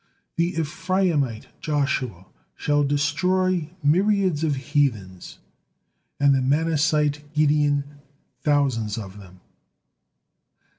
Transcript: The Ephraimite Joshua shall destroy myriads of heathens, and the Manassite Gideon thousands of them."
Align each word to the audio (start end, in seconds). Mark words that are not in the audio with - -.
The 0.35 0.53
Ephraimite 0.55 1.45
Joshua 1.59 2.25
shall 2.55 2.83
destroy 2.83 3.69
myriads 3.83 4.43
of 4.43 4.55
heathens, 4.55 5.37
and 6.19 6.33
the 6.33 6.41
Manassite 6.41 7.21
Gideon 7.33 7.83
thousands 8.41 8.97
of 8.97 9.19
them." 9.19 9.41